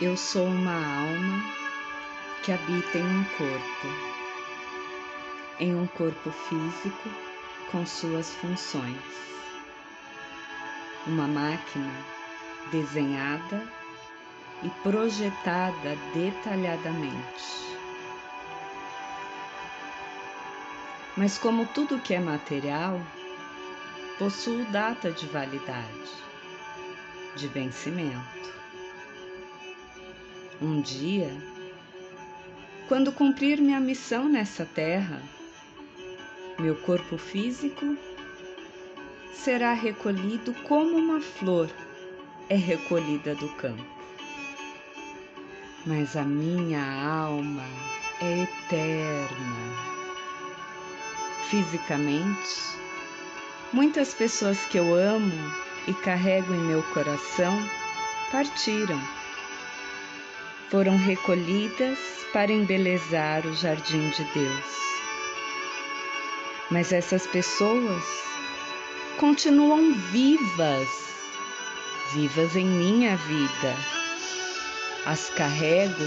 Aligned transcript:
Eu 0.00 0.16
sou 0.16 0.46
uma 0.46 0.72
alma 0.72 1.44
que 2.42 2.50
habita 2.50 2.96
em 2.96 3.04
um 3.04 3.22
corpo, 3.36 3.86
em 5.58 5.76
um 5.76 5.86
corpo 5.88 6.30
físico 6.30 7.10
com 7.70 7.84
suas 7.84 8.32
funções. 8.36 8.96
Uma 11.06 11.28
máquina 11.28 11.92
desenhada 12.72 13.62
e 14.62 14.70
projetada 14.82 15.94
detalhadamente. 16.14 17.76
Mas, 21.14 21.36
como 21.36 21.66
tudo 21.66 22.00
que 22.00 22.14
é 22.14 22.20
material, 22.20 22.98
possui 24.18 24.64
data 24.64 25.10
de 25.12 25.26
validade, 25.26 26.10
de 27.36 27.46
vencimento 27.48 28.40
um 30.60 30.80
dia, 30.80 31.30
quando 32.86 33.12
cumprir 33.12 33.60
minha 33.60 33.80
missão 33.80 34.28
nessa 34.28 34.66
terra, 34.66 35.22
meu 36.58 36.76
corpo 36.76 37.16
físico 37.16 37.96
será 39.32 39.72
recolhido 39.72 40.52
como 40.64 40.96
uma 40.96 41.20
flor 41.20 41.70
é 42.50 42.56
recolhida 42.56 43.34
do 43.36 43.48
campo. 43.54 43.82
Mas 45.86 46.16
a 46.16 46.24
minha 46.24 46.82
alma 46.82 47.64
é 48.20 48.42
eterna. 48.42 49.90
Fisicamente, 51.48 52.76
muitas 53.72 54.12
pessoas 54.12 54.62
que 54.66 54.76
eu 54.76 54.94
amo 54.94 55.32
e 55.88 55.94
carrego 55.94 56.52
em 56.52 56.58
meu 56.58 56.82
coração 56.92 57.56
partiram 58.30 59.00
foram 60.70 60.96
recolhidas 60.96 61.98
para 62.32 62.52
embelezar 62.52 63.44
o 63.44 63.52
jardim 63.52 64.08
de 64.10 64.22
Deus. 64.32 64.64
Mas 66.70 66.92
essas 66.92 67.26
pessoas 67.26 68.04
continuam 69.18 69.92
vivas, 70.12 70.88
vivas 72.14 72.54
em 72.54 72.66
minha 72.66 73.16
vida. 73.16 73.76
As 75.04 75.28
carrego 75.30 76.06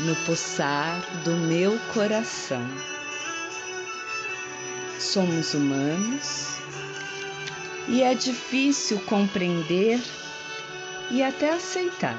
no 0.00 0.16
poçar 0.26 1.00
do 1.22 1.36
meu 1.36 1.78
coração. 1.94 2.66
Somos 4.98 5.54
humanos 5.54 6.56
e 7.86 8.02
é 8.02 8.12
difícil 8.14 8.98
compreender 9.06 10.00
e 11.10 11.22
até 11.22 11.50
aceitar 11.50 12.18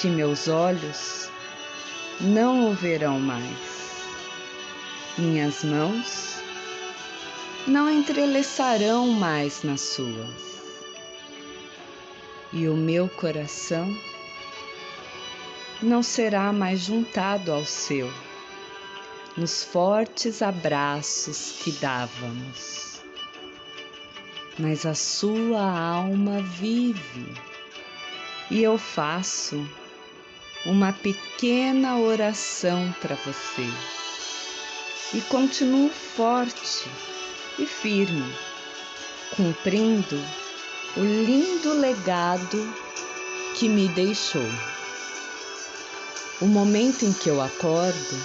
que 0.00 0.08
meus 0.08 0.46
olhos 0.46 1.28
não 2.20 2.70
o 2.70 2.72
verão 2.72 3.18
mais, 3.18 4.04
minhas 5.16 5.64
mãos 5.64 6.36
não 7.66 7.90
entrelaçarão 7.90 9.08
mais 9.08 9.64
nas 9.64 9.80
suas, 9.80 10.62
e 12.52 12.68
o 12.68 12.76
meu 12.76 13.08
coração 13.08 13.92
não 15.82 16.00
será 16.00 16.52
mais 16.52 16.78
juntado 16.80 17.50
ao 17.50 17.64
seu 17.64 18.08
nos 19.36 19.64
fortes 19.64 20.42
abraços 20.42 21.56
que 21.62 21.72
dávamos. 21.72 23.02
Mas 24.60 24.86
a 24.86 24.94
sua 24.94 25.60
alma 25.60 26.40
vive 26.40 27.34
e 28.50 28.62
eu 28.62 28.78
faço 28.78 29.68
uma 30.66 30.92
pequena 30.92 31.98
oração 31.98 32.92
para 33.00 33.14
você 33.14 33.68
e 35.14 35.20
continuo 35.22 35.88
forte 35.88 36.90
e 37.58 37.64
firme, 37.64 38.34
cumprindo 39.36 40.20
o 40.96 41.00
lindo 41.00 41.72
legado 41.74 42.74
que 43.56 43.68
me 43.68 43.88
deixou. 43.88 44.46
O 46.40 46.46
momento 46.46 47.04
em 47.04 47.12
que 47.12 47.28
eu 47.28 47.40
acordo, 47.40 48.22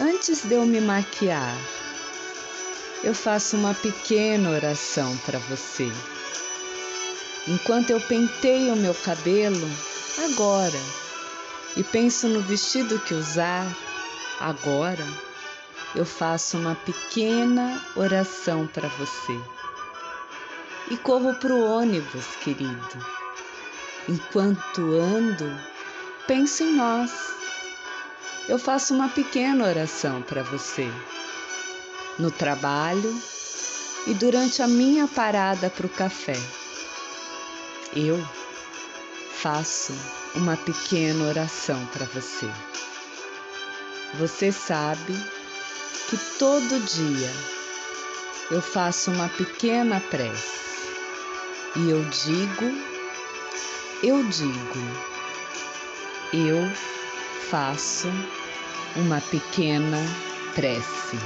antes 0.00 0.42
de 0.42 0.54
eu 0.54 0.66
me 0.66 0.80
maquiar, 0.80 1.56
eu 3.02 3.14
faço 3.14 3.56
uma 3.56 3.74
pequena 3.74 4.50
oração 4.50 5.16
para 5.24 5.38
você. 5.38 5.90
Enquanto 7.48 7.90
eu 7.90 8.00
penteio 8.00 8.76
meu 8.76 8.94
cabelo, 8.94 9.68
agora 10.24 11.05
e 11.76 11.84
penso 11.84 12.26
no 12.26 12.40
vestido 12.40 12.98
que 13.00 13.12
usar, 13.12 13.66
agora 14.40 15.06
eu 15.94 16.06
faço 16.06 16.56
uma 16.56 16.74
pequena 16.74 17.82
oração 17.94 18.66
para 18.66 18.88
você. 18.88 19.38
E 20.90 20.96
corro 20.96 21.34
para 21.34 21.54
o 21.54 21.64
ônibus, 21.64 22.24
querido. 22.42 23.06
Enquanto 24.08 24.80
ando, 24.94 25.50
penso 26.26 26.62
em 26.62 26.74
nós. 26.74 27.12
Eu 28.48 28.58
faço 28.58 28.94
uma 28.94 29.08
pequena 29.08 29.64
oração 29.66 30.22
para 30.22 30.42
você. 30.42 30.88
No 32.18 32.30
trabalho 32.30 33.20
e 34.06 34.14
durante 34.14 34.62
a 34.62 34.68
minha 34.68 35.08
parada 35.08 35.68
para 35.68 35.86
o 35.86 35.90
café. 35.90 36.40
Eu 37.92 38.24
faço 39.46 39.94
uma 40.34 40.56
pequena 40.56 41.24
oração 41.24 41.86
para 41.92 42.04
você. 42.06 42.50
Você 44.18 44.50
sabe 44.50 45.14
que 46.10 46.16
todo 46.36 46.84
dia 46.84 47.30
eu 48.50 48.60
faço 48.60 49.08
uma 49.12 49.28
pequena 49.28 50.00
prece 50.10 50.58
e 51.76 51.88
eu 51.88 52.02
digo, 52.06 52.74
eu 54.02 54.24
digo, 54.24 54.80
eu 56.32 56.68
faço 57.48 58.08
uma 58.96 59.20
pequena 59.20 59.98
prece. 60.56 61.16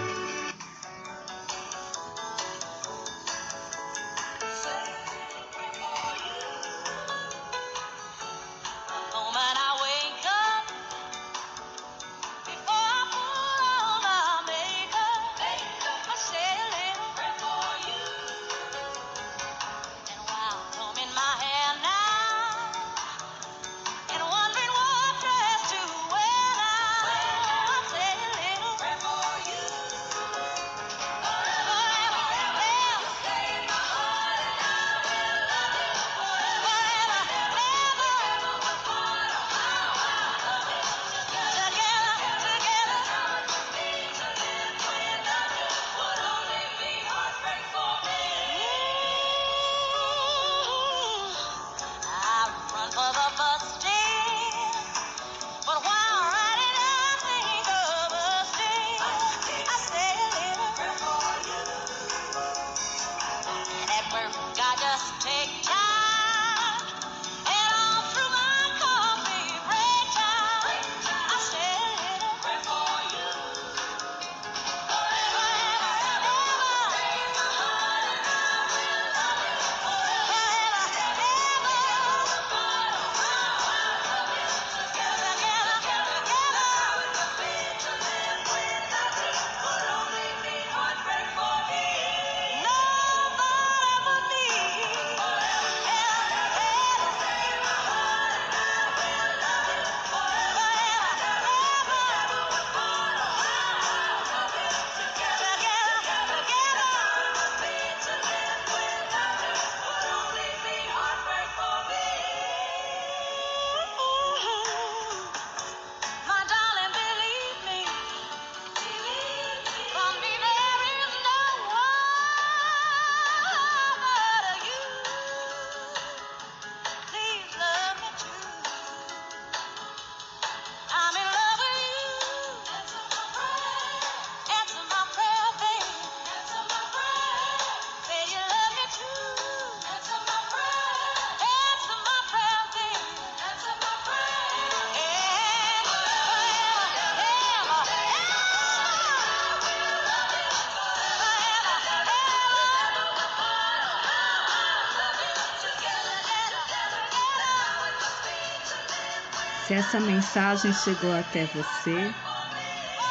Se 159.70 159.74
essa 159.74 160.00
mensagem 160.00 160.72
chegou 160.72 161.16
até 161.16 161.44
você, 161.44 162.12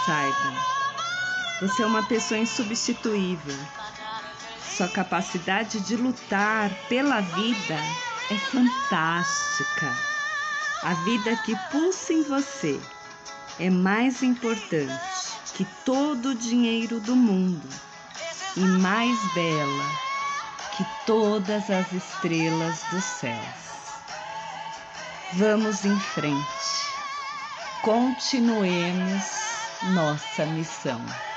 saiba, 0.06 0.54
você 1.62 1.84
é 1.84 1.86
uma 1.86 2.06
pessoa 2.06 2.38
insubstituível. 2.38 3.56
Sua 4.76 4.90
capacidade 4.90 5.80
de 5.80 5.96
lutar 5.96 6.70
pela 6.90 7.22
vida 7.22 7.80
é 8.30 8.36
fantástica. 8.52 9.98
A 10.84 10.94
vida 11.06 11.34
que 11.46 11.56
pulsa 11.72 12.12
em 12.12 12.24
você 12.24 12.78
é 13.58 13.70
mais 13.70 14.22
importante 14.22 15.00
que 15.56 15.66
todo 15.86 16.32
o 16.32 16.36
dinheiro 16.36 17.00
do 17.00 17.16
mundo 17.16 17.70
e 18.58 18.60
mais 18.60 19.18
bela 19.34 19.86
que 20.76 20.86
todas 21.06 21.70
as 21.70 21.90
estrelas 21.94 22.84
dos 22.92 23.06
céus. 23.06 23.69
Vamos 25.32 25.86
em 25.86 26.00
frente, 26.00 27.06
continuemos 27.82 29.22
nossa 29.82 30.46
missão. 30.46 31.29